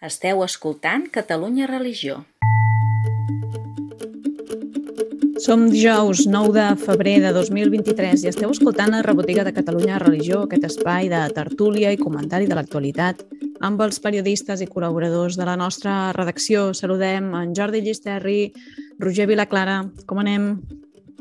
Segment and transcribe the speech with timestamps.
[0.00, 2.22] Esteu escoltant Catalunya Religió.
[5.36, 10.46] Som dijous 9 de febrer de 2023 i esteu escoltant la Rebotiga de Catalunya Religió,
[10.46, 13.20] aquest espai de tertúlia i comentari de l'actualitat
[13.60, 16.70] amb els periodistes i col·laboradors de la nostra redacció.
[16.72, 18.54] Saludem en Jordi Llisterri,
[19.04, 19.82] Roger Vilaclara.
[20.08, 20.54] Com anem?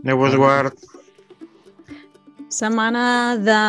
[0.07, 0.80] Déu vos guard.
[2.48, 3.61] Setmana de,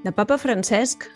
[0.00, 1.10] de papa Francesc.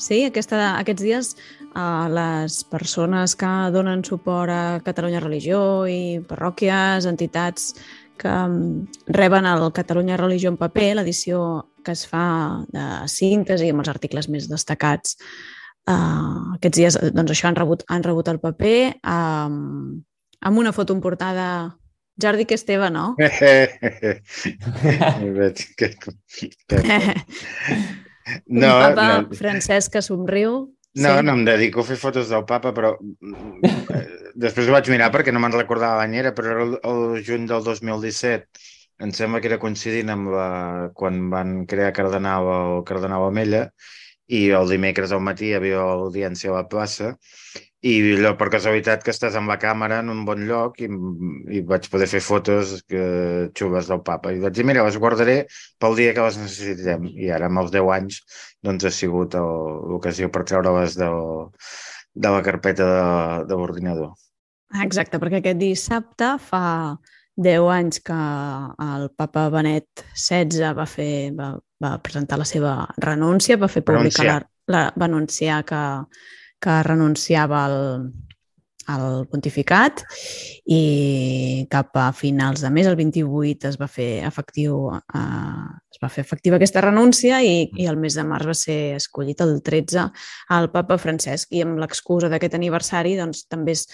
[0.00, 1.34] Sí, aquesta, aquests dies
[1.76, 7.74] a les persones que donen suport a Catalunya Religió i parròquies, entitats
[8.20, 13.80] que mm, reben el Catalunya Religió en paper, l'edició que es fa de síntesi amb
[13.84, 15.16] els articles més destacats.
[15.88, 20.02] Uh, aquests dies, doncs això, han rebut, han rebut el paper um,
[20.40, 21.46] amb una foto en portada
[22.20, 23.16] Jordi que Esteve, no?
[28.24, 28.42] que...
[28.46, 29.38] no, un papa no.
[29.38, 30.60] Francesc que somriu
[30.94, 31.22] no, sí.
[31.22, 35.30] no em dedico a fer fotos del papa, però eh, després ho vaig mirar perquè
[35.30, 38.66] no me'n recordava l'any era, però era el, el juny del 2017.
[39.00, 40.48] Em sembla que era coincidint amb la,
[40.98, 43.68] quan van crear Cardenal el Cardenal Amella
[44.30, 47.14] i el dimecres al matí hi havia l'audiència a la plaça
[47.80, 50.88] i allò, per casualitat que estàs amb la càmera en un bon lloc i,
[51.56, 53.04] i vaig poder fer fotos que,
[53.56, 54.34] xules del papa.
[54.36, 55.36] I vaig dir, mira, les guardaré
[55.80, 57.06] pel dia que les necessitem.
[57.08, 58.20] I ara, amb els 10 anys,
[58.66, 61.08] doncs ha sigut l'ocasió per treure-les de,
[62.26, 63.08] de la carpeta de,
[63.48, 64.12] de l'ordinador.
[64.84, 66.64] Exacte, perquè aquest dissabte fa
[67.40, 68.20] 10 anys que
[68.90, 74.26] el papa Benet XVI va, fer, va, va presentar la seva renúncia, va fer pública
[74.26, 74.36] la,
[74.68, 75.80] la, va anunciar que
[76.60, 78.12] que renunciava al,
[78.92, 80.02] al pontificat
[80.68, 86.10] i cap a finals de mes, el 28, es va fer efectiu eh, es va
[86.12, 90.06] fer efectiva aquesta renúncia i, i el mes de març va ser escollit el 13
[90.56, 91.50] al papa Francesc.
[91.56, 93.86] I amb l'excusa d'aquest aniversari doncs també és,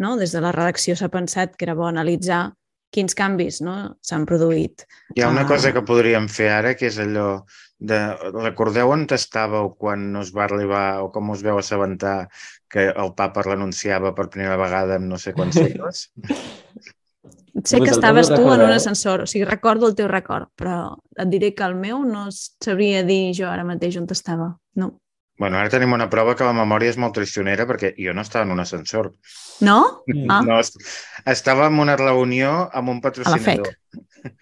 [0.00, 2.46] no, des de la redacció s'ha pensat que era bo analitzar
[2.94, 4.86] quins canvis no, s'han produït.
[5.16, 5.50] Hi ha una uh...
[5.50, 7.28] cosa que podríem fer ara, que és allò
[7.78, 8.00] de...
[8.38, 12.16] Recordeu on estàveu quan us va arribar o com us veu assabentar
[12.70, 16.08] que el papa renunciava per primera vegada en no sé quants segles?
[17.62, 21.30] sé que estaves tu en un ascensor, o sigui, recordo el teu record, però et
[21.30, 24.90] diré que el meu no sabria dir jo ara mateix on estava, no.
[25.38, 28.46] Bueno, ara tenim una prova que la memòria és molt traicionera perquè jo no estava
[28.46, 29.10] en un ascensor.
[29.66, 29.78] No?
[30.30, 30.40] Ah.
[30.46, 30.60] No,
[31.30, 33.66] estava en una reunió amb un patrocinador.
[33.66, 34.34] A la FEC.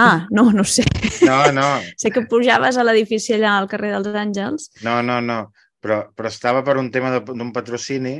[0.00, 0.84] Ah, no, no sé.
[1.26, 1.66] No, no.
[1.98, 4.70] sé que pujaves a l'edifici allà al carrer dels Àngels.
[4.86, 5.40] No, no, no
[5.84, 8.14] però, però estava per un tema d'un patrocini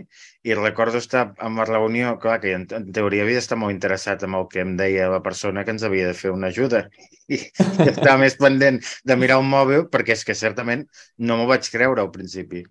[0.49, 4.25] i recordo estar en la reunió, clar, que en, en teoria havia d'estar molt interessat
[4.27, 6.87] amb el que em deia la persona que ens havia de fer una ajuda
[7.29, 10.87] i, i estava més pendent de mirar un mòbil perquè és que certament
[11.19, 12.65] no m'ho vaig creure al principi.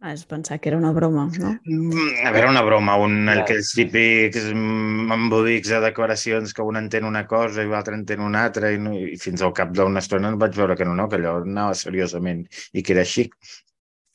[0.00, 1.50] Vas pensar que era una broma, no?
[1.62, 3.42] Mm, a veure, una broma, un, ja.
[3.42, 8.70] aquells típics embolics de declaracions que un entén una cosa i l'altre entén una altra
[8.72, 11.34] i, no, i fins al cap d'una estona vaig veure que no, no, que allò
[11.42, 13.26] anava seriosament i que era així.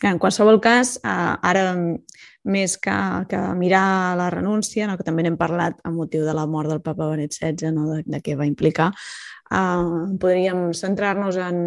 [0.04, 1.70] En qualsevol cas, eh, ara
[2.46, 2.96] més que,
[3.30, 6.82] que mirar la renúncia, no, que també n'hem parlat amb motiu de la mort del
[6.84, 8.92] papa Benet XVI, no, de, de què va implicar,
[9.52, 11.58] eh, podríem centrar-nos en,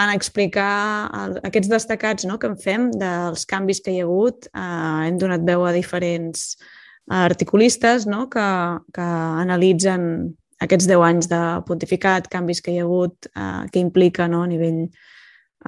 [0.00, 0.72] en explicar
[1.20, 4.48] el, aquests destacats no, que en fem dels canvis que hi ha hagut.
[4.54, 6.54] Eh, hem donat veu a diferents
[7.10, 8.48] articulistes no, que,
[8.94, 9.06] que
[9.44, 10.02] analitzen
[10.62, 14.50] aquests 10 anys de pontificat, canvis que hi ha hagut, eh, que implica no, a
[14.50, 14.86] nivell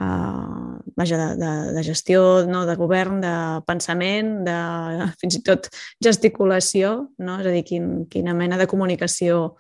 [0.01, 2.65] uh, vaja, de, de, de gestió, no?
[2.67, 3.35] de govern, de
[3.67, 4.57] pensament, de
[5.21, 5.69] fins i tot
[6.05, 7.41] gesticulació, no?
[7.41, 9.59] és a dir, quin, quina mena de comunicació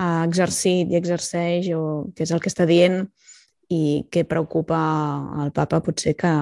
[0.00, 3.02] ha exercit i exerceix o què és el que està dient
[3.70, 4.78] i què preocupa
[5.42, 6.32] al papa potser que,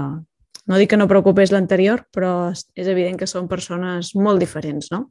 [0.69, 5.09] no dic que no preocupés l'anterior, però és evident que són persones molt diferents, no?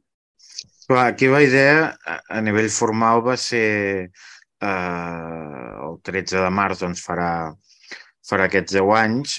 [0.88, 7.02] Clar, aquí la idea a nivell formal va ser eh, el 13 de març doncs
[7.04, 7.30] farà
[8.28, 9.38] farà aquests 10 anys.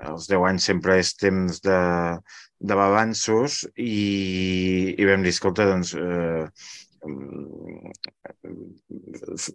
[0.00, 1.78] Els 10 anys sempre és temps de,
[2.58, 6.46] de balanços i, i vam dir, escolta, doncs, eh,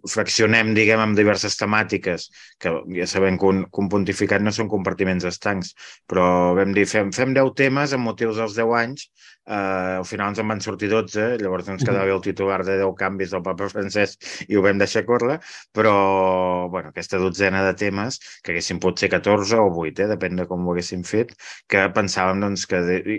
[0.08, 2.28] fraccionem, diguem, amb diverses temàtiques,
[2.60, 5.74] que ja sabem que un, que un pontificat no són compartiments estancs,
[6.10, 6.26] però
[6.58, 9.08] vam dir, fem, fem 10 temes amb motius dels 10 anys
[9.44, 12.94] Uh, al final ens en van sortir 12, llavors ens quedava el titular de 10
[12.96, 14.14] canvis del papa francès
[14.48, 15.34] i ho vam deixar córrer,
[15.76, 15.92] però
[16.72, 20.46] bueno, aquesta dotzena de temes, que haguessin pot ser 14 o 8, eh, depèn de
[20.48, 21.34] com ho haguéssim fet,
[21.68, 23.18] que pensàvem doncs, que, de,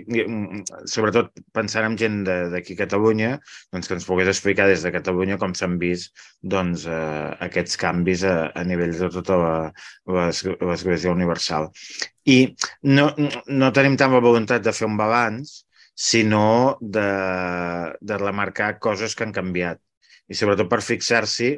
[0.90, 3.30] sobretot pensant en gent d'aquí a Catalunya,
[3.70, 8.26] doncs, que ens pogués explicar des de Catalunya com s'han vist doncs, uh, aquests canvis
[8.26, 9.38] a, a nivell de tota
[10.10, 11.70] l'Església Universal.
[12.26, 12.40] I
[12.90, 13.12] no,
[13.46, 15.60] no tenim tant la voluntat de fer un balanç,
[15.96, 17.08] sinó de,
[18.00, 19.80] de remarcar coses que han canviat.
[20.28, 21.52] I sobretot per fixar-s'hi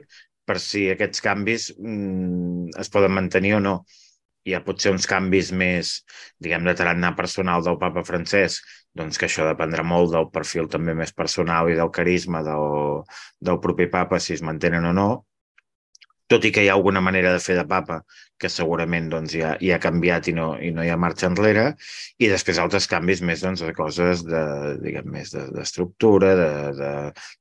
[0.49, 3.75] per si aquests canvis mm, es poden mantenir o no.
[4.49, 5.90] Hi ha potser uns canvis més,
[6.40, 8.62] diguem, de tarannà personal del papa francès,
[8.96, 13.02] doncs que això dependrà molt del perfil també més personal i del carisma del,
[13.44, 15.08] del propi papa, si es mantenen o no,
[16.29, 18.03] tot i que hi ha alguna manera de fer de papa
[18.39, 21.65] que segurament doncs, ja, ja ha canviat i no, i no hi ha marxa enrere,
[22.23, 24.43] i després altres canvis més doncs, de coses de,
[24.85, 26.93] diguem, més d'estructura, de, de, de,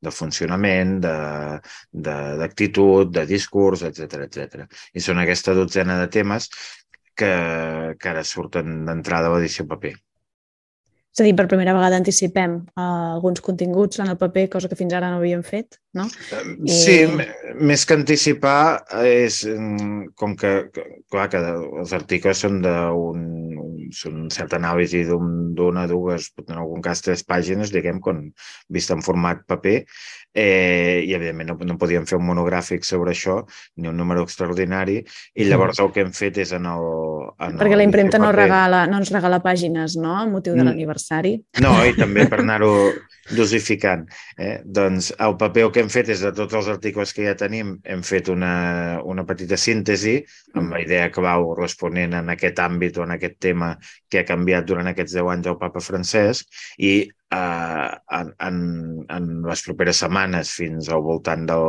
[0.07, 4.65] de funcionament, d'actitud, de, de, de discurs, etc etc.
[4.97, 6.49] I són aquesta dotzena de temes
[7.17, 7.31] que,
[7.99, 9.95] que ara surten d'entrada a l'edició paper.
[11.17, 12.81] És a dir, per primera vegada anticipem uh,
[13.15, 16.03] alguns continguts en el paper, cosa que fins ara no havíem fet, no?
[16.69, 17.25] Sí, I...
[17.57, 18.59] més que anticipar
[19.01, 20.51] és mm, com que,
[21.09, 23.25] clar, que els articles són d'un
[23.95, 28.25] són certa anàlisi d'una, dues, en algun cas tres pàgines, diguem, quan
[28.73, 29.77] vist en format paper,
[30.37, 33.39] eh, i evidentment no, no podíem fer un monogràfic sobre això,
[33.77, 34.99] ni un número extraordinari,
[35.35, 36.87] i llavors el que hem fet és en el...
[37.43, 40.61] En Perquè el la impremta no, regala, no ens regala pàgines, no?, al motiu de
[40.61, 40.71] mm.
[40.71, 41.37] l'aniversari.
[41.63, 42.73] No, i també per anar-ho
[43.35, 44.05] dosificant.
[44.37, 44.61] Eh?
[44.63, 47.75] Doncs el paper el que hem fet és de tots els articles que ja tenim,
[47.83, 50.17] hem fet una, una petita síntesi
[50.55, 53.73] amb la idea clau responent en aquest àmbit o en aquest tema
[54.09, 56.43] que ha canviat durant aquests 10 anys el papa francès
[56.77, 56.93] i
[57.31, 57.89] eh,
[58.19, 58.57] en, en,
[59.17, 61.67] en les properes setmanes fins al voltant del,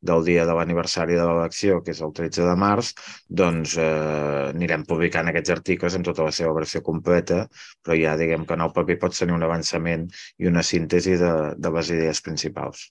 [0.00, 2.94] del dia de l'aniversari de l'elecció, que és el 13 de març,
[3.28, 7.44] doncs eh, anirem publicant aquests articles en tota la seva versió completa,
[7.84, 10.08] però ja diguem que en el paper pots tenir un avançament
[10.38, 12.88] i una síntesi de, de les idees principals.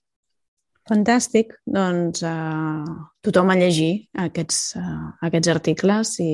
[0.89, 1.53] Fantàstic.
[1.63, 6.33] Doncs eh, tothom a llegir aquests, eh, aquests articles i,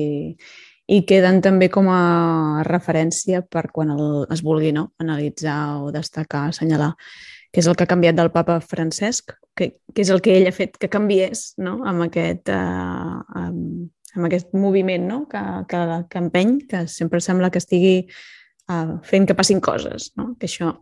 [0.90, 4.90] i queden també com a referència per quan el, es vulgui no?
[5.02, 6.94] analitzar o destacar, assenyalar
[7.50, 10.48] què és el que ha canviat del papa Francesc, què, què és el que ell
[10.50, 11.80] ha fet que canviés no?
[11.86, 15.24] amb, aquest, uh, amb, amb aquest moviment no?
[15.30, 20.32] que, que, que empeny, que sempre sembla que estigui uh, fent que passin coses, no?
[20.38, 20.72] que això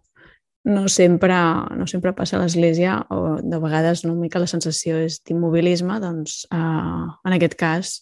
[0.68, 1.34] no sempre,
[1.80, 6.42] no sempre passa a l'Església o de vegades una mica la sensació és d'immobilisme, doncs
[6.52, 7.98] eh, en aquest cas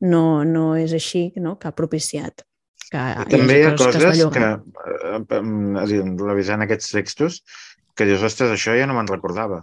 [0.00, 1.56] no, no és així, no?
[1.60, 2.44] que ha propiciat
[2.90, 4.46] que També hi ha coses que, que
[5.06, 7.42] eh, eh, revisant aquests textos,
[7.94, 9.62] que dius, ostres, això ja no me'n recordava.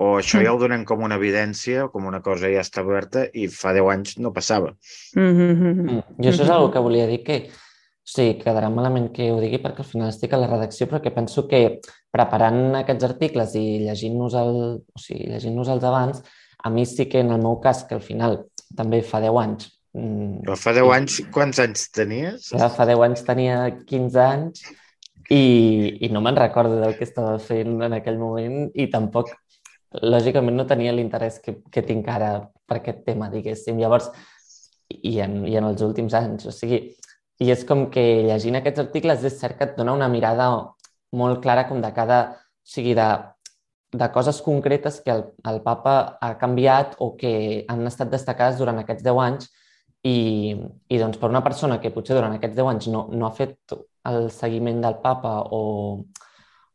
[0.00, 0.46] O això mm.
[0.46, 4.14] ja ho donen com una evidència, com una cosa ja establerta, i fa 10 anys
[4.22, 4.76] no passava.
[5.18, 5.74] Mm -hmm.
[5.74, 6.02] mm.
[6.22, 7.50] I això és una que volia dir, que
[8.10, 11.12] Sí, quedarà malament que ho digui perquè al final estic a la redacció, però que
[11.14, 11.78] penso que
[12.10, 16.24] preparant aquests articles i llegint-nos el, o sigui, llegint els abans,
[16.58, 18.40] a mi sí que en el meu cas, que al final
[18.76, 19.68] també fa 10 anys...
[19.94, 22.48] Mm, però fa 10 i, anys, quants anys tenies?
[22.50, 24.64] Ja, fa 10 anys tenia 15 anys
[25.30, 25.44] i,
[26.02, 29.30] i no me'n recordo del que estava fent en aquell moment i tampoc,
[30.02, 32.32] lògicament, no tenia l'interès que, que tinc ara
[32.66, 33.78] per aquest tema, diguéssim.
[33.78, 34.10] Llavors,
[34.90, 36.88] i en, i en els últims anys, o sigui,
[37.40, 40.50] i és com que llegint aquests articles és cert que et dona una mirada
[41.12, 42.22] molt clara com de cada...
[42.60, 43.06] O sigui, de,
[43.92, 48.78] de coses concretes que el, el papa ha canviat o que han estat destacades durant
[48.78, 49.48] aquests 10 anys
[50.06, 50.54] i,
[50.88, 53.74] i doncs per una persona que potser durant aquests 10 anys no, no ha fet
[54.10, 55.62] el seguiment del papa o,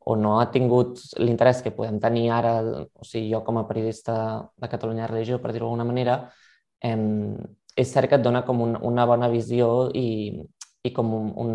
[0.05, 2.57] o no ha tingut l'interès que podem tenir ara,
[2.93, 4.17] o sigui, jo com a periodista
[4.57, 6.17] de Catalunya Religió, per dir-ho d'alguna manera,
[6.83, 6.97] eh,
[7.75, 10.05] és cert que et dona com un, una bona visió i,
[10.85, 11.53] i com un, un,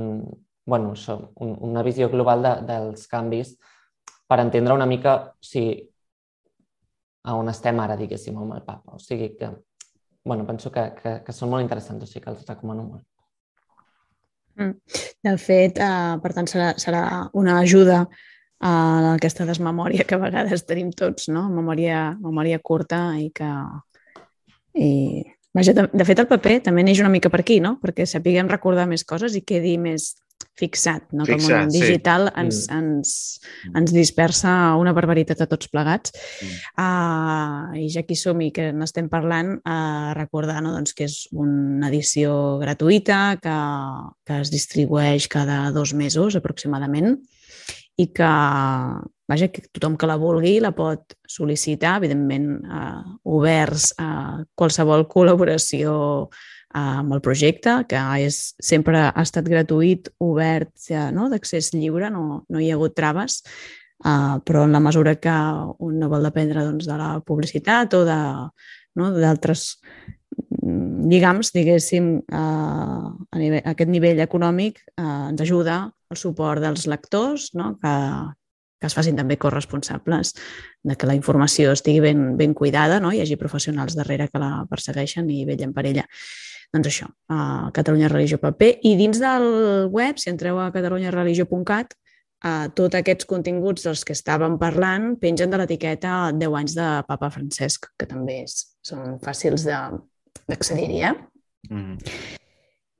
[0.67, 3.55] bueno, això, un, una visió global de, dels canvis
[4.31, 5.79] per entendre una mica sigui,
[7.27, 8.97] a on estem ara, diguéssim, amb el papa.
[8.97, 9.51] O sigui que,
[10.25, 13.07] bueno, penso que, que, que són molt interessants, o sigui que els recomano molt.
[14.61, 14.99] Mm.
[15.27, 17.03] De fet, eh, per tant, serà, serà
[17.37, 18.05] una ajuda
[18.61, 18.73] a
[19.15, 21.47] aquesta desmemòria que a vegades tenim tots, no?
[21.53, 23.51] Memòria, memòria curta i que
[24.77, 24.91] i
[25.57, 27.77] Vaja, de, de fet, el paper també neix una mica per aquí, no?
[27.83, 30.13] Perquè sapiguem recordar més coses i quedi més
[30.61, 31.25] fixat, no?
[31.29, 32.35] Fixat, el món digital sí.
[32.43, 32.79] ens, mm.
[32.79, 36.15] ens, ens dispersa una barbaritat a tots plegats.
[36.45, 36.61] Mm.
[36.85, 40.75] Uh, I ja que som i que n'estem parlant, uh, recordar no?
[40.77, 43.59] doncs que és una edició gratuïta que,
[44.27, 47.17] que es distribueix cada dos mesos aproximadament
[48.01, 48.29] i que,
[49.31, 53.03] vaja, que tothom que la vulgui la pot sol·licitar, evidentment eh,
[53.37, 54.11] oberts a
[54.59, 55.97] qualsevol col·laboració
[56.29, 58.41] eh, amb el projecte, que és,
[58.71, 61.29] sempre ha estat gratuït, obert, ja, no?
[61.33, 63.43] d'accés lliure, no, no hi ha hagut traves,
[64.05, 65.37] eh, però en la mesura que
[65.79, 70.17] un no vol dependre doncs, de la publicitat o d'altres no?
[71.09, 75.81] Lligams, diguéssim, eh, a, nivell, a aquest nivell econòmic eh, ens ajuda
[76.11, 77.75] el suport dels lectors, no?
[77.83, 77.95] que,
[78.81, 80.35] que es facin també corresponsables
[80.83, 83.13] de que la informació estigui ben, ben cuidada, no?
[83.13, 86.07] hi hagi professionals darrere que la persegueixen i vellen per ella.
[86.71, 88.77] Doncs això, a Catalunya Religió Paper.
[88.87, 91.97] I dins del web, si entreu a catalunyareligió.cat,
[92.47, 97.31] eh, tots aquests continguts dels que estàvem parlant pengen de l'etiqueta 10 anys de Papa
[97.35, 99.81] Francesc, que també és, són fàcils de,
[100.49, 101.15] d'accedir-hi, eh?
[101.71, 102.39] Mm -hmm.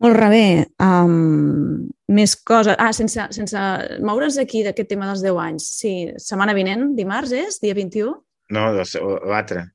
[0.01, 0.67] Molt bé.
[0.81, 2.77] Um, més coses.
[2.79, 3.65] Ah, sense, sense
[4.01, 5.67] moure's aquí d'aquest tema dels 10 anys.
[5.83, 7.61] Sí, setmana vinent, dimarts és?
[7.61, 8.15] Dia 21?
[8.51, 9.67] No, l'altre.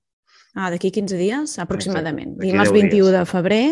[0.56, 2.38] Ah, d'aquí 15 dies, aproximadament.
[2.40, 3.64] Dimarts 21 de febrer,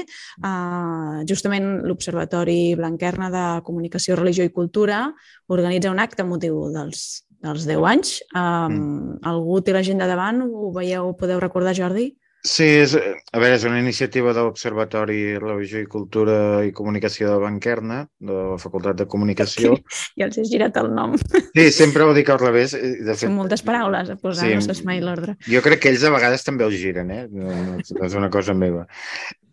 [0.43, 5.05] uh, justament l'Observatori Blanquerna de Comunicació, Religió i Cultura
[5.47, 8.17] organitza un acte motiu dels, dels 10 anys.
[8.35, 9.21] Um, mm.
[9.31, 10.43] Algú té l'agenda davant?
[10.43, 12.09] Ho veieu, ho podeu recordar, Jordi?
[12.43, 16.35] Sí, és, a veure, és una iniciativa de l'Observatori Religió i Cultura
[16.67, 19.77] i Comunicació de Banquerna, de la Facultat de Comunicació.
[20.19, 21.15] Ja els he girat el nom.
[21.55, 22.75] Sí, sempre ho dic al revés.
[22.75, 25.38] De fet, Són moltes paraules a posar, sí, no saps mai l'ordre.
[25.47, 27.23] Jo crec que ells a vegades també el giren, eh?
[27.31, 28.83] No, no és una cosa meva.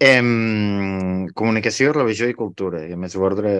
[0.00, 2.78] Em, comunicació, religió i cultura.
[2.88, 3.50] I a més l'ordre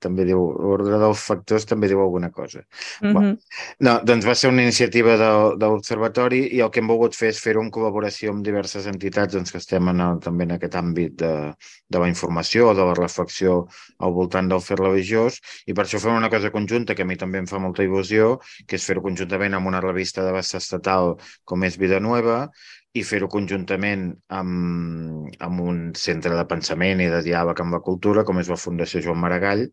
[0.00, 2.62] també diu, l'ordre dels factors també diu alguna cosa.
[3.02, 3.12] Mm -hmm.
[3.12, 3.36] bueno,
[3.80, 5.30] no, doncs va ser una iniciativa de,
[5.60, 9.34] de l'Observatori i el que hem volgut fer és fer-ho en col·laboració amb diverses entitats
[9.34, 11.54] doncs, que estem en el, també en aquest àmbit de,
[11.88, 13.66] de la informació, de la reflexió
[13.98, 17.16] al voltant del fer religiós i per això fem una cosa conjunta que a mi
[17.16, 21.16] també em fa molta il·lusió, que és fer-ho conjuntament amb una revista de base estatal
[21.44, 22.50] com és Vida Nueva
[22.98, 28.24] i fer-ho conjuntament amb, amb un centre de pensament i de diàleg amb la cultura,
[28.26, 29.68] com és la Fundació Joan Maragall.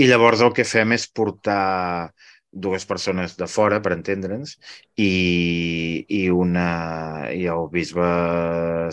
[0.00, 1.60] I llavors el que fem és portar
[2.50, 4.56] dues persones de fora, per entendre'ns,
[4.98, 8.06] i, i, una, i el bisbe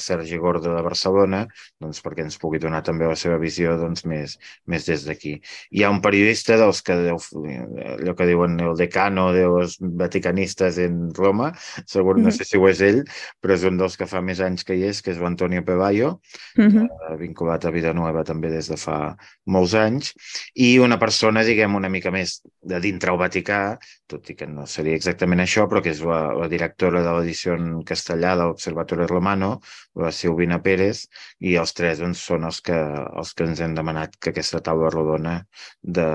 [0.01, 1.43] Sergi Gordo de Barcelona,
[1.81, 4.37] doncs perquè ens pugui donar també la seva visió doncs, més,
[4.69, 5.37] més des d'aquí.
[5.73, 11.51] Hi ha un periodista dels que allò que diuen el decano dels vaticanistes en Roma,
[11.85, 12.25] segur, mm -hmm.
[12.25, 13.03] no sé si ho és ell,
[13.41, 16.21] però és un dels que fa més anys que hi és, que és l'Antonio Pevallo,
[16.57, 17.17] mm -hmm.
[17.17, 20.13] vinculat a Vida Nueva també des de fa molts anys,
[20.53, 24.47] i una persona, diguem, una mica més de dintre el Vaticà Vaticà, tot i que
[24.47, 28.47] no seria exactament això, però que és la, la directora de l'edició en castellà de
[28.47, 29.59] l'Observatori Romano,
[29.95, 31.05] la Silvina Pérez,
[31.39, 34.91] i els tres doncs, són els que, els que ens han demanat que aquesta taula
[34.93, 35.37] rodona
[35.81, 36.07] de,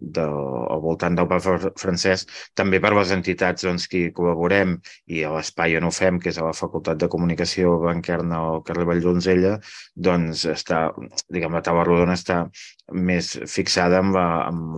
[0.00, 5.24] de, al voltant del Papa francès, també per les entitats doncs, que hi col·laborem i
[5.24, 8.86] a l'espai on ho fem, que és a la Facultat de Comunicació Banquerna o carrer
[8.90, 9.56] Valldonzella,
[9.94, 10.88] doncs està,
[11.30, 12.44] diguem, la taula rodona està
[12.92, 14.12] més fixada en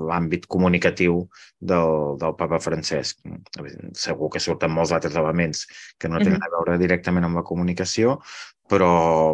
[0.09, 1.23] l'àmbit comunicatiu
[1.59, 3.21] del, del papa Francesc.
[3.99, 5.67] Segur que surten molts altres elements
[5.99, 8.19] que no tenen a veure directament amb la comunicació,
[8.73, 8.93] però,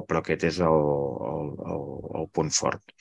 [0.09, 0.79] però aquest és el,
[1.33, 1.85] el, el,
[2.23, 2.95] el punt fort.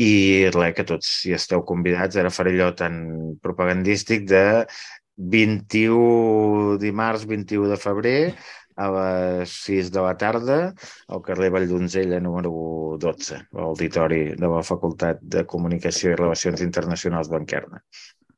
[0.00, 0.12] I
[0.54, 3.02] res, que tots hi esteu convidats, ara faré allò tan
[3.44, 4.44] propagandístic de
[5.20, 8.18] 21 dimarts 21 de febrer
[8.80, 10.60] a les 6 de la tarda
[11.08, 17.82] al carrer Valldonzella número 12, l'auditori de la Facultat de Comunicació i Relacions Internacionals Banquerna.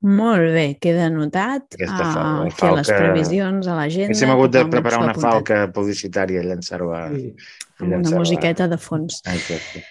[0.03, 4.11] Molt bé, queda anotat Aquesta fa, uh, que les previsions a l'agenda.
[4.11, 7.05] Hauríem hagut de preparar una falca publicitària i llançar-ho a...
[7.13, 7.29] Sí.
[7.83, 9.21] Amb una musiqueta de fons.
[9.31, 9.85] Exacte.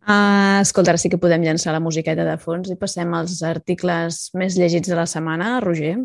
[0.00, 4.30] Uh, escolta, ara sí que podem llançar la musiqueta de fons i passem als articles
[4.32, 5.58] més llegits de la setmana.
[5.60, 5.98] Roger?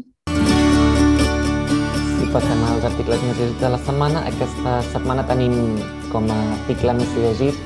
[2.35, 4.21] Passem als articles més llegits de la setmana.
[4.27, 5.53] Aquesta setmana tenim
[6.11, 7.61] com a article més llegit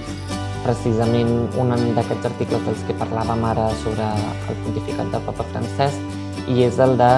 [0.62, 6.68] precisament un d'aquests articles dels que parlàvem ara sobre el pontificat del papa Francesc i
[6.68, 7.10] és el de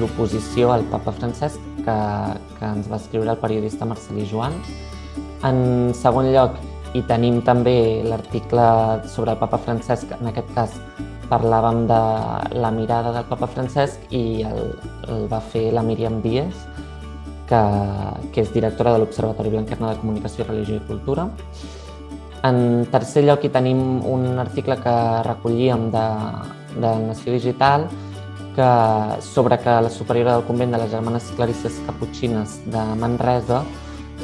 [0.00, 1.98] l'oposició al papa Francesc que,
[2.56, 4.56] que ens va escriure el periodista Marcelí Joan.
[5.44, 6.56] En segon lloc,
[6.96, 8.70] hi tenim també l'article
[9.12, 10.80] sobre el papa Francesc, en aquest cas
[11.28, 12.00] parlàvem de
[12.56, 14.72] la mirada del papa Francesc i el,
[15.12, 16.64] el va fer la Míriam Díez,
[17.48, 17.62] que,
[18.32, 21.28] que és directora de l'Observatori Blanquerna de Comunicació, Religió i Cultura.
[22.46, 26.06] En tercer lloc, hi tenim un article que recollíem de,
[26.76, 27.88] de Nació Digital
[28.54, 28.68] que,
[29.22, 33.62] sobre que la superiora del convent de les germanes clarisses caputxines de Manresa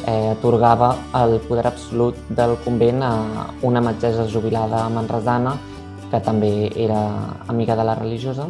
[0.07, 3.13] eh, atorgava el poder absolut del convent a
[3.63, 5.57] una metgessa jubilada manresana
[6.11, 7.01] que també era
[7.49, 8.49] amiga de la religiosa.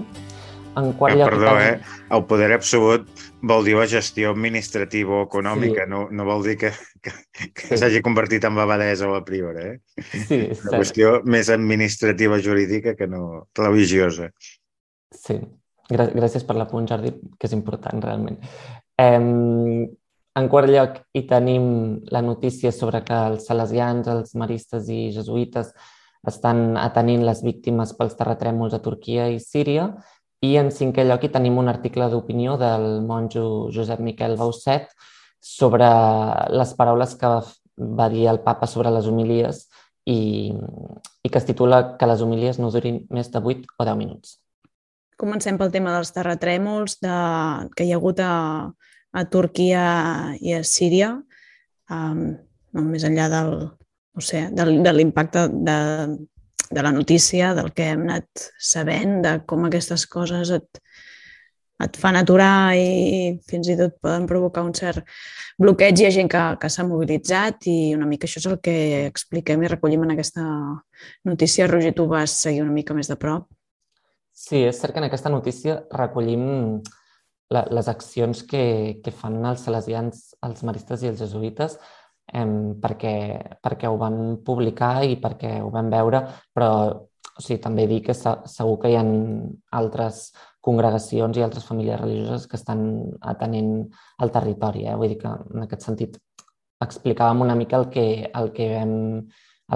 [0.77, 1.29] En quart eh, lloc...
[1.31, 1.81] perdó, eh?
[2.11, 3.09] El poder absolut
[3.43, 5.91] vol dir la gestió administrativa o econòmica, Sí.
[5.91, 6.71] no, no vol dir que,
[7.03, 7.13] que,
[7.53, 7.77] que Sí.
[7.79, 9.81] s'hagi convertit en babadesa o a priori, eh?
[10.27, 10.79] Sí, és Una cert.
[10.83, 14.31] qüestió més administrativa jurídica que no religiosa.
[15.11, 15.41] Sí,
[15.93, 18.39] Grà gràcies per l'apunt, Jordi, que és important realment.
[18.97, 19.89] Eh,
[20.35, 21.67] en quart lloc, hi tenim
[22.09, 25.75] la notícia sobre que els salesians, els maristes i jesuïtes
[26.27, 29.91] estan atenint les víctimes pels terratrèmols a Turquia i Síria.
[30.43, 34.89] I en cinquè lloc hi tenim un article d'opinió del monjo Josep Miquel Bauset
[35.43, 35.87] sobre
[36.51, 37.31] les paraules que
[37.79, 39.67] va dir el papa sobre les homilies
[40.07, 40.51] i,
[41.23, 44.39] i que es titula que les homilies no durin més de 8 o 10 minuts.
[45.19, 47.17] Comencem pel tema dels terratrèmols de,
[47.77, 48.35] que hi ha hagut a,
[49.13, 49.85] a Turquia
[50.43, 51.13] i a Síria,
[51.91, 52.23] um,
[52.75, 55.79] no, més enllà del, no sé, del, de l'impacte de,
[56.73, 60.81] de la notícia, del que hem anat sabent, de com aquestes coses et,
[61.85, 65.05] et fan aturar i fins i tot poden provocar un cert
[65.61, 66.01] bloqueig.
[66.01, 68.77] Hi ha gent que, que s'ha mobilitzat i una mica això és el que
[69.07, 70.47] expliquem i recollim en aquesta
[71.29, 71.69] notícia.
[71.71, 73.51] Roger, tu vas seguir una mica més de prop.
[74.33, 76.81] Sí, és cert que en aquesta notícia recollim
[77.53, 78.65] la, les accions que,
[79.05, 81.77] que fan els salesians, els maristes i els jesuïtes
[82.27, 82.47] eh,
[82.83, 83.15] perquè,
[83.63, 86.71] perquè ho van publicar i perquè ho vam veure, però
[87.33, 89.05] o sigui, també dir que se, segur que hi ha
[89.79, 90.27] altres
[90.63, 92.83] congregacions i altres famílies religioses que estan
[93.33, 93.73] atenent
[94.23, 94.87] el territori.
[94.87, 94.97] Eh?
[94.99, 96.19] Vull dir que en aquest sentit
[96.83, 98.95] explicàvem una mica el que, el que, vam,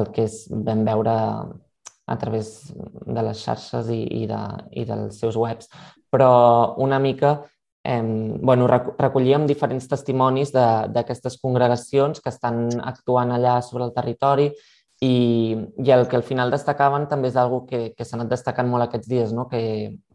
[0.01, 0.27] el que
[0.69, 1.17] vam veure
[2.07, 4.43] a través de les xarxes i, i, de,
[4.79, 5.71] i dels seus webs,
[6.13, 7.41] però una mica
[7.87, 8.03] eh,
[8.43, 14.51] bueno, recollíem diferents testimonis d'aquestes congregacions que estan actuant allà sobre el territori
[15.05, 15.15] i,
[15.85, 18.89] i el que al final destacaven també és algo que, que s'ha anat destacant molt
[18.89, 19.47] aquests dies, no?
[19.53, 19.63] que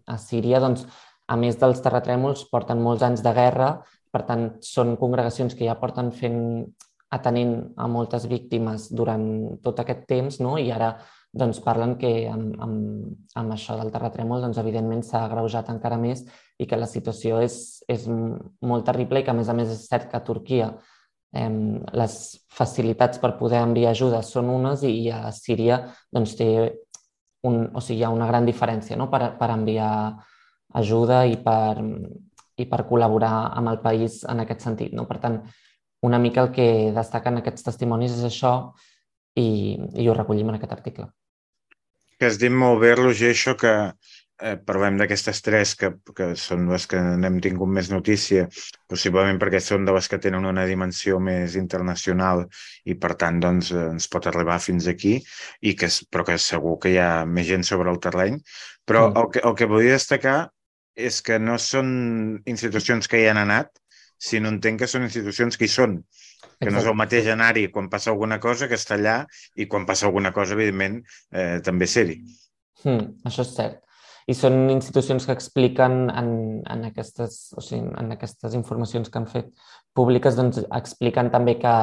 [0.05, 0.83] a Síria, doncs,
[1.31, 3.71] a més dels terratrèmols, porten molts anys de guerra,
[4.11, 6.41] per tant, són congregacions que ja porten fent
[7.11, 9.23] atenent a moltes víctimes durant
[9.63, 10.57] tot aquest temps, no?
[10.59, 10.95] i ara
[11.31, 16.25] doncs parlen que amb, amb, amb això del terratrèmol doncs, evidentment s'ha agreujat encara més
[16.61, 17.55] i que la situació és,
[17.89, 20.69] és molt terrible i que a més a més és cert que a Turquia
[21.33, 21.49] eh,
[21.97, 22.17] les
[22.53, 25.81] facilitats per poder enviar ajuda són unes i a Síria
[26.13, 26.49] doncs, té
[27.49, 29.09] un, o sigui, hi ha una gran diferència no?
[29.09, 29.93] per, per enviar
[30.77, 31.81] ajuda i per,
[32.61, 34.93] i per col·laborar amb el país en aquest sentit.
[34.95, 35.07] No?
[35.09, 35.41] Per tant,
[36.05, 38.53] una mica el que destaquen aquests testimonis és això
[39.35, 39.49] i,
[39.97, 41.09] i ho recollim en aquest article
[42.21, 43.71] que has dit molt bé, Roger, això que
[44.41, 48.47] eh, parlem d'aquestes tres que, que són les que n'hem tingut més notícia,
[48.89, 52.45] possiblement perquè són de les que tenen una dimensió més internacional
[52.83, 55.17] i, per tant, doncs, ens pot arribar fins aquí,
[55.61, 58.41] i que, però que segur que hi ha més gent sobre el terreny.
[58.87, 59.21] Però mm.
[59.21, 60.39] el, que, el que volia destacar
[60.97, 61.93] és que no són
[62.49, 63.71] institucions que hi han anat,
[64.21, 66.01] sinó entenc que són institucions que hi són
[66.61, 69.15] que no és el mateix anar-hi quan passa alguna cosa que estar allà
[69.57, 70.99] i quan passa alguna cosa, evidentment,
[71.33, 72.19] eh, també ser-hi.
[72.85, 73.79] Mm, això és cert.
[74.31, 76.31] I són institucions que expliquen en,
[76.69, 79.49] en, aquestes, o sigui, en aquestes informacions que han fet
[79.97, 81.73] públiques, doncs expliquen també que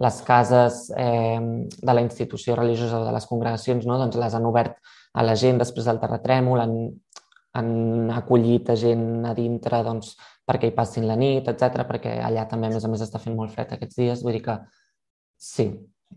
[0.00, 1.40] les cases eh,
[1.76, 4.78] de la institució religiosa de les congregacions no, doncs les han obert
[5.12, 6.76] a la gent després del terratrèmol, han,
[7.60, 7.72] han
[8.16, 10.14] acollit a gent a dintre doncs,
[10.48, 13.36] perquè hi passin la nit, etc perquè allà també, a més a més, està fent
[13.36, 14.24] molt fred aquests dies.
[14.24, 14.58] Vull dir que
[15.36, 15.68] sí,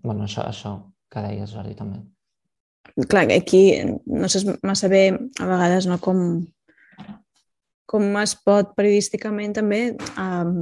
[0.02, 0.78] bueno, això, això
[1.12, 2.06] que deies, Jordi, també.
[3.10, 6.20] Clar, aquí no sé massa bé a vegades no, com,
[7.90, 9.82] com es pot periodísticament també
[10.16, 10.62] um,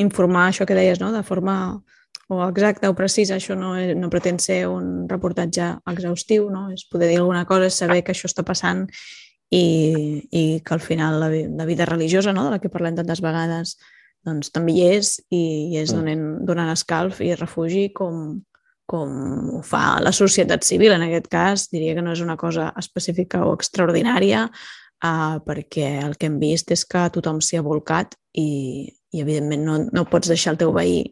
[0.00, 1.12] informar això que deies, no?
[1.12, 1.56] de forma
[2.32, 6.70] o exacta o precisa, això no, no pretén ser un reportatge exhaustiu, no?
[6.72, 8.86] és poder dir alguna cosa, és saber que això està passant
[9.52, 12.46] i, i que al final la, la vida religiosa, no?
[12.46, 13.76] de la que parlem tantes vegades,
[14.24, 15.42] doncs també hi és i,
[15.74, 18.40] i és donant, donant escalf i refugi com,
[18.92, 19.12] com
[19.56, 20.92] ho fa la societat civil.
[20.92, 26.18] En aquest cas, diria que no és una cosa específica o extraordinària, uh, perquè el
[26.18, 30.30] que hem vist és que tothom s'hi ha volcat i, i evidentment, no, no pots
[30.32, 31.06] deixar el teu veí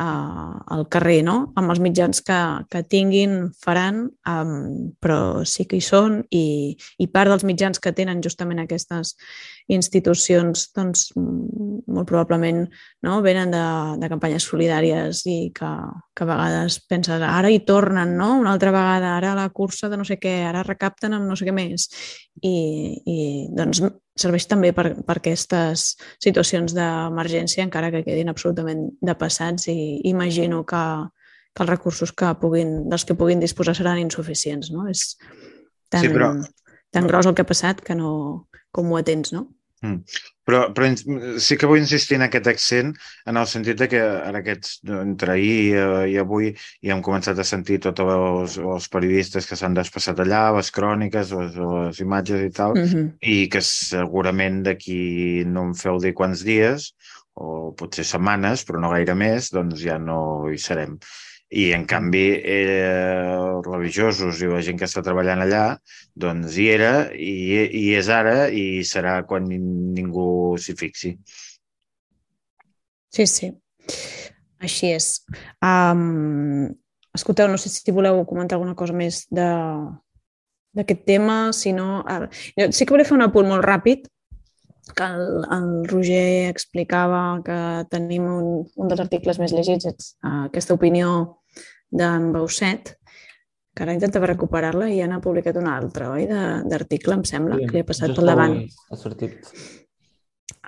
[0.00, 1.36] uh, al carrer, no?
[1.60, 2.40] Amb els mitjans que,
[2.72, 7.94] que tinguin, faran, um, però sí que hi són i, i part dels mitjans que
[7.96, 9.14] tenen justament aquestes
[9.70, 12.64] institucions, doncs, molt probablement
[13.06, 13.20] no?
[13.22, 13.62] venen de,
[14.02, 15.70] de campanyes solidàries i que,
[16.16, 18.32] que a vegades penses, ara hi tornen, no?
[18.40, 21.48] Una altra vegada, ara la cursa de no sé què, ara recapten amb no sé
[21.48, 21.88] què més.
[22.42, 22.54] I,
[23.06, 23.18] i
[23.54, 23.82] doncs
[24.20, 29.78] serveix també per, per aquestes situacions d'emergència, encara que quedin absolutament depassats i
[30.10, 30.84] imagino que,
[31.54, 34.72] que els recursos que puguin, dels que puguin disposar seran insuficients.
[34.74, 34.88] No?
[34.90, 35.14] És
[35.88, 36.04] tan...
[36.04, 36.34] Sí, però
[36.90, 38.48] tan gros el que ha passat que no...
[38.74, 39.48] com ho atens, no?
[39.80, 40.02] Mm.
[40.44, 40.88] Però, però
[41.40, 42.90] sí que vull insistir en aquest accent
[43.30, 47.38] en el sentit de que en aquests, entre ahir eh, i avui ja hem començat
[47.38, 52.44] a sentir tots els, els periodistes que s'han despassat allà, les cròniques, les, les imatges
[52.44, 53.08] i tal, Mm -hmm.
[53.20, 56.92] i que segurament d'aquí no em feu dir quants dies,
[57.34, 60.98] o potser setmanes, però no gaire més, doncs ja no hi serem.
[61.50, 62.86] I, en canvi, eh,
[63.26, 65.64] els religiosos i la gent que està treballant allà,
[66.14, 70.28] doncs hi era, i, i és ara, i serà quan ningú
[70.62, 71.16] s'hi fixi.
[73.10, 73.50] Sí, sí.
[74.62, 75.08] Així és.
[75.64, 76.70] Um,
[77.16, 79.50] escolteu, no sé si voleu comentar alguna cosa més de
[80.78, 82.04] d'aquest tema, si no...
[82.06, 84.06] Uh, sí que volia fer un apunt molt ràpid,
[84.94, 87.58] que el, el Roger explicava que
[87.90, 91.39] tenim un, un dels articles més llegits, uh, aquesta opinió
[91.90, 92.94] d'en Bausset,
[93.74, 96.26] que ara intentava recuperar-la i ja n'ha publicat una altra, oi,
[96.70, 98.56] d'article, em sembla, sí, que li ha passat pel davant.
[98.90, 99.52] Ha sortit.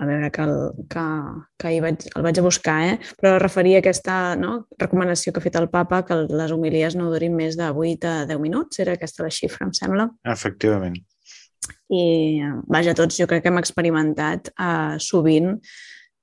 [0.00, 0.54] A veure, que, el,
[0.90, 1.02] que,
[1.60, 2.94] que hi vaig, el vaig a buscar, eh?
[3.20, 7.10] però referia a aquesta no, recomanació que ha fet el papa que les homilies no
[7.12, 10.08] durin més de 8 a 10 minuts, era aquesta la xifra, em sembla.
[10.32, 10.96] Efectivament.
[11.92, 12.04] I,
[12.72, 15.52] vaja, tots jo crec que hem experimentat uh, sovint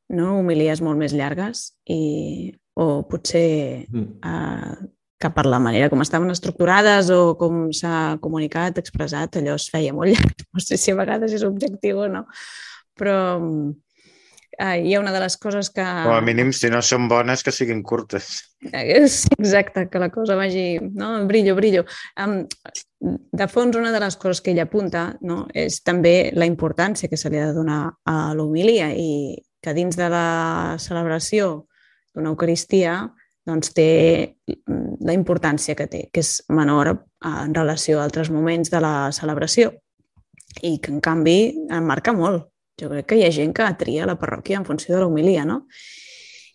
[0.10, 2.00] no, homilies molt més llargues i,
[2.80, 4.74] o potser uh,
[5.20, 9.94] que per la manera com estaven estructurades o com s'ha comunicat, expressat, allò es feia
[9.94, 10.48] molt llarg.
[10.56, 12.24] No sé si a vegades és objectiu o no,
[12.98, 13.18] però
[14.60, 15.84] eh, hi ha una de les coses que...
[15.84, 18.32] Com a mínim, si no són bones, que siguin curtes.
[18.64, 20.80] Sí, exacte, que la cosa vagi...
[20.96, 21.12] No?
[21.28, 21.84] Brillo, brillo.
[22.20, 22.42] Um,
[23.00, 25.46] de fons, una de les coses que ell apunta no?
[25.56, 30.00] és també la importància que se li ha de donar a l'homilia i que dins
[30.00, 31.69] de la celebració
[32.20, 33.00] d'una Eucaristia
[33.50, 33.90] doncs té
[34.46, 36.92] la importància que té, que és menor
[37.26, 39.72] en relació a altres moments de la celebració
[40.62, 41.40] i que, en canvi,
[41.72, 42.50] en marca molt.
[42.80, 45.64] Jo crec que hi ha gent que tria la parròquia en funció de l'homilia, no?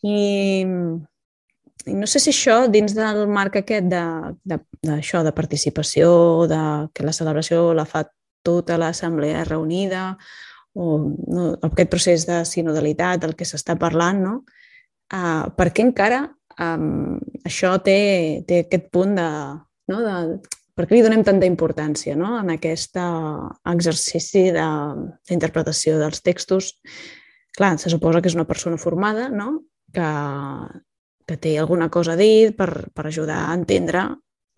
[0.04, 0.64] I,
[1.84, 6.08] I no sé si això, dins del marc aquest d'això, de, de, de participació,
[6.50, 6.60] de
[6.94, 8.06] que la celebració la fa
[8.44, 10.14] tota l'assemblea reunida,
[10.74, 14.34] o no, aquest procés de sinodalitat del que s'està parlant, no?
[15.14, 16.24] Uh, per què encara
[16.58, 19.28] um, això té, té aquest punt de,
[19.92, 20.14] no, de,
[20.74, 22.32] per què li donem tanta importància no?
[22.40, 26.72] en aquest exercici d'interpretació de, dels textos?
[27.54, 29.60] Clar, se suposa que és una persona formada, no?
[29.94, 30.08] que,
[31.28, 34.08] que té alguna cosa a dir per, per ajudar a entendre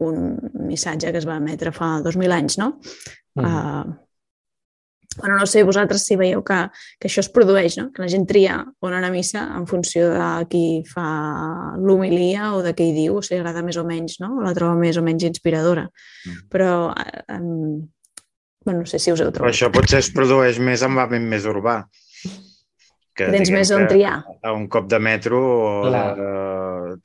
[0.07, 0.37] un
[0.69, 2.73] missatge que es va emetre fa 2.000 anys, no?
[3.37, 3.45] Mm.
[3.45, 4.06] Uh,
[5.19, 6.59] bueno, no sé vosaltres si veieu que,
[7.01, 7.89] que això es produeix, no?
[7.95, 11.09] que la gent tria on anar a missa en funció de qui fa
[11.81, 14.35] l'homilia o de què hi diu, o si li agrada més o menys, no?
[14.39, 15.87] o la troba més o menys inspiradora.
[16.27, 16.41] Mm.
[16.53, 16.73] Però
[17.37, 17.85] um,
[18.67, 19.47] bueno, no sé si us heu trobat.
[19.47, 21.85] Però això potser es produeix més en l'àmbit més urbà.
[23.17, 24.19] Que, Tens més on triar.
[24.45, 25.95] A un cop de metro o, uh,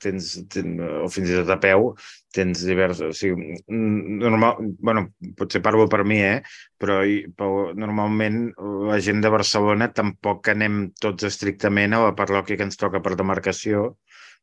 [0.00, 1.92] tens, tens, o fins i tot a peu
[2.34, 3.12] tens diversos...
[3.12, 5.06] O sigui, normal, bueno,
[5.38, 6.40] potser parlo per mi, eh?
[6.80, 7.00] Però,
[7.36, 8.44] però normalment
[8.88, 13.16] la gent de Barcelona tampoc anem tots estrictament a la parròquia que ens toca per
[13.20, 13.92] demarcació,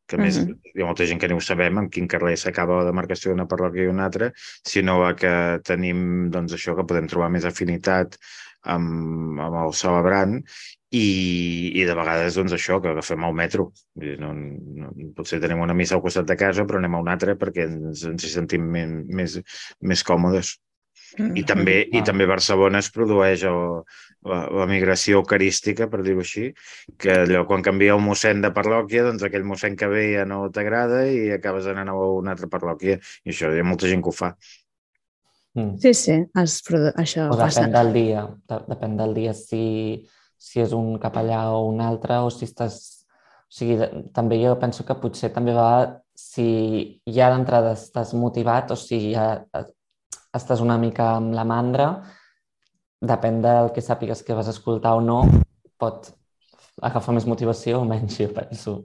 [0.10, 0.74] que a més mm -hmm.
[0.76, 3.48] hi ha molta gent que no ho sabem en quin carrer s'acaba la demarcació d'una
[3.48, 4.32] parròquia i una altra,
[4.74, 5.34] sinó que
[5.64, 8.18] tenim doncs, això que podem trobar més afinitat
[8.64, 10.38] amb, amb el celebrant
[10.92, 11.06] i,
[11.80, 13.70] i de vegades doncs això, que agafem el metro
[14.24, 17.38] no, no, potser tenim una missa al costat de casa però anem a una altra
[17.40, 19.38] perquè ens, ens hi sentim més, més,
[19.80, 20.58] més còmodes
[21.18, 23.60] i també, mm, i també Barcelona es produeix el,
[24.30, 26.50] la, la migració eucarística, per dir-ho així,
[27.02, 30.44] que allò, quan canvia el mossèn de parròquia, doncs aquell mossèn que ve ja no
[30.54, 33.00] t'agrada i acabes anant a una altra parròquia.
[33.26, 34.34] I això hi ha molta gent que ho fa.
[35.58, 35.80] Mm.
[35.82, 36.62] Sí, sí, es,
[36.94, 37.66] això o passa.
[37.66, 39.64] depèn del dia, de, depèn del dia si
[40.40, 42.80] si és un capellà o un altre, o si estàs...
[43.50, 43.80] O sigui,
[44.14, 49.26] també jo penso que potser també va si ja d'entrada estàs motivat o si ja
[50.38, 51.88] estàs una mica amb la mandra,
[53.02, 55.24] depèn del que sàpigues que vas escoltar o no,
[55.82, 56.12] pot
[56.78, 58.76] agafar més motivació o menys, jo penso.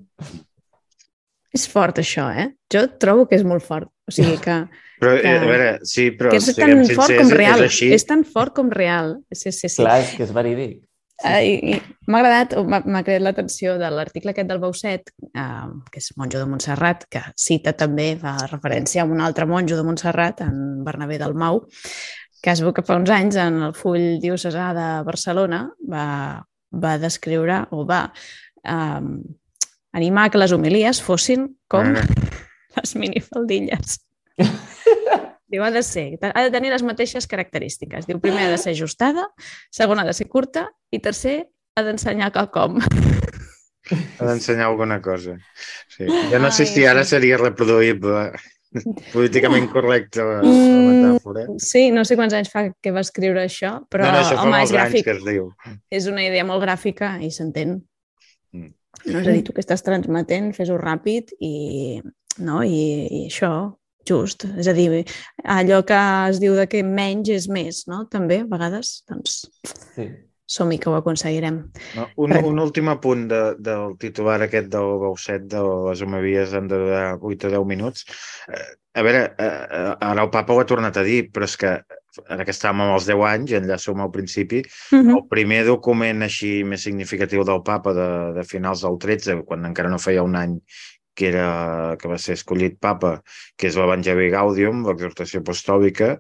[1.55, 2.49] És fort, això, eh?
[2.73, 3.93] Jo trobo que és molt fort.
[4.09, 4.63] O sigui que...
[5.03, 6.33] Però, que, a veure, sí, però...
[6.33, 7.63] Que és tan sincers, fort com real.
[7.67, 9.17] És, és, és tan fort com real.
[9.33, 9.81] Sí, sí, sí.
[9.83, 10.83] Clar, és que és verídic.
[11.25, 11.79] Sí.
[12.11, 16.49] M'ha agradat, m'ha creat l'atenció de l'article aquest del Bauset, eh, que és monjo de
[16.51, 21.37] Montserrat, que cita també, fa referència a un altre monjo de Montserrat, en Bernabé del
[21.39, 21.63] Mau,
[22.45, 26.09] que es veu que fa uns anys en el full diocesà de Barcelona va,
[26.83, 29.01] va descriure o va eh,
[29.95, 32.05] animar que les homilies fossin com ah.
[32.81, 33.99] Les minifaldilles.
[35.55, 38.09] Diu, ha de ser, ha de tenir les mateixes característiques.
[38.09, 39.29] Diu, primer ha de ser ajustada,
[39.71, 41.45] segon ha de ser curta i tercer
[41.77, 42.81] ha d'ensenyar quelcom.
[42.83, 45.37] Ha d'ensenyar alguna cosa.
[45.93, 46.09] Sí.
[46.33, 48.31] Jo no sé si ara seria reproduïble
[49.15, 51.45] políticament correcte la, la Mm, metàfora.
[51.63, 54.47] Sí, no sé quants anys fa que va escriure això, però no, no, això fa
[54.49, 55.05] home, és gràfic.
[55.07, 55.51] que es diu.
[55.93, 57.77] És una idea molt gràfica i s'entén.
[58.57, 58.73] Mm.
[59.11, 62.01] No, és a dir, tu que estàs transmetent, fes-ho ràpid i,
[62.39, 62.63] no?
[62.63, 63.51] I, i això,
[64.09, 64.45] just.
[64.59, 65.05] És a dir,
[65.45, 65.99] allò que
[66.31, 68.05] es diu de que menys és més, no?
[68.11, 69.45] També, a vegades, doncs,
[69.97, 70.09] Sí.
[70.47, 71.63] som-hi que ho aconseguirem.
[71.97, 76.69] No, un, un últim apunt de, del titular aquest del Bauset de les homeries han
[76.69, 78.05] de durar 8 o 10 minuts.
[78.53, 81.57] Eh, a veure, eh, eh, ara el papa ho ha tornat a dir, però és
[81.57, 81.73] que
[82.31, 84.61] ara que estàvem amb els 10 anys, enllaço el principi,
[84.93, 85.17] Mhm.
[85.17, 89.89] el primer document així més significatiu del papa de, de finals del 13, quan encara
[89.91, 90.61] no feia un any
[91.15, 93.17] que, era, que va ser escollit papa,
[93.57, 96.11] que és l'Evangeli Gaudium, l'exhortació apostòlica,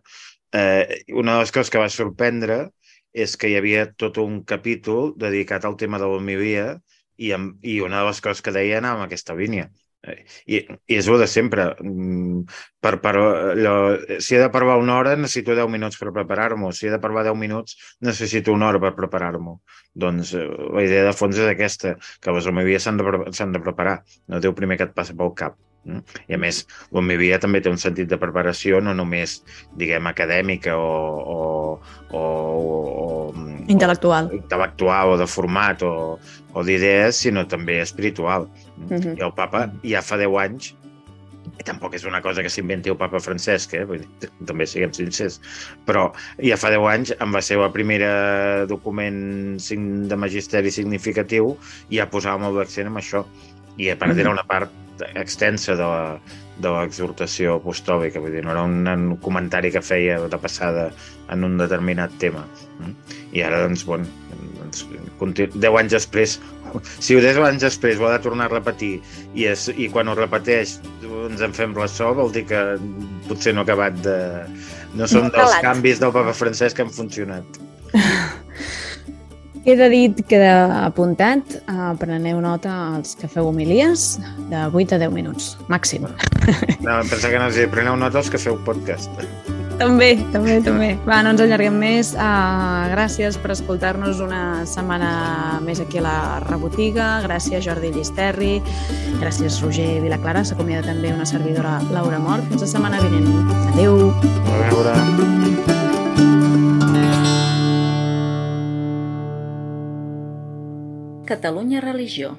[0.55, 2.59] eh, una de les coses que va sorprendre
[3.15, 6.67] és que hi havia tot un capítol dedicat al tema de l'homilia
[7.17, 9.69] i, amb, i una de les coses que deia anava en aquesta línia.
[10.47, 10.61] I,
[10.99, 11.71] és el de sempre.
[11.83, 12.45] Mm,
[12.85, 13.75] Per, per, allò,
[14.21, 16.69] si he de parlar una hora, necessito 10 minuts per preparar-m'ho.
[16.77, 19.55] Si he de parlar 10 minuts, necessito una hora per preparar-m'ho.
[20.05, 20.45] Doncs eh,
[20.77, 23.07] la idea de fons és aquesta, que les homilies s'han de,
[23.57, 24.03] de preparar.
[24.29, 25.57] No diu primer que et passa pel cap.
[25.85, 26.01] Mm?
[26.29, 29.43] I a més, l'homilia també té un sentit de preparació, no només,
[29.77, 30.93] diguem, acadèmica o,
[31.35, 31.41] o,
[32.11, 33.35] o, o, o
[33.69, 34.31] Intel·lectual.
[34.37, 36.19] intel·lectual o de format o,
[36.53, 38.49] o d'idees, sinó també espiritual.
[38.89, 39.17] Mhm.
[39.19, 40.75] I el papa ja fa 10 anys
[41.55, 43.85] i tampoc és una cosa que s'inventi el papa Francesc, eh?
[43.87, 45.37] Vull dir, també siguem sincers,
[45.87, 46.09] però
[46.43, 48.01] ja fa 10 anys em va ser el primer
[48.67, 49.21] document
[50.11, 51.55] de magisteri significatiu
[51.93, 53.25] ja posava molt l'accent en això.
[53.77, 54.21] I a part Mhm.
[54.21, 54.71] era una part
[55.15, 56.19] extensa de la,
[56.63, 60.91] de l'exhortació apostòlica, vull dir, no era un, un comentari que feia de passada
[61.35, 62.45] en un determinat tema.
[62.79, 62.95] Mm?
[63.35, 64.07] I ara, doncs, bueno,
[64.61, 64.85] doncs.
[65.55, 66.39] 10 anys després,
[66.99, 68.95] si ho 10 anys després ho ha de tornar a repetir
[69.35, 70.79] i, és, i quan ho repeteix
[71.25, 72.65] ens en fem ressò, vol dir que
[73.29, 74.17] potser no ha acabat de...
[74.95, 77.64] No són No dels canvis del papa francès que han funcionat.
[79.65, 81.57] Queda dit, queda apuntat.
[81.65, 84.19] Uh, preneu nota als que feu homilies
[84.51, 86.05] de 8 a 10 minuts, màxim.
[86.85, 89.09] No, em pensava que no hi preneu nota els que feu podcast.
[89.81, 90.91] També, també, també.
[91.09, 92.13] Va, no ens allarguem més.
[92.13, 95.11] Uh, gràcies per escoltar-nos una setmana
[95.65, 97.09] més aquí a la Rebotiga.
[97.25, 98.59] Gràcies, Jordi Llisterri.
[99.23, 100.45] Gràcies, Roger Vilaclara.
[100.45, 102.47] S'acomiada també una servidora, Laura Mort.
[102.53, 103.33] Fins la setmana vinent.
[103.73, 104.13] Adéu.
[104.45, 105.74] A veure...
[111.35, 112.39] Catalunya Religió